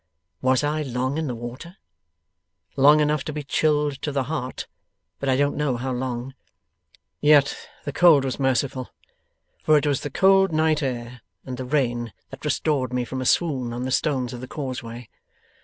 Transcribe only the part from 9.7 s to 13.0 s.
it was the cold night air and the rain that restored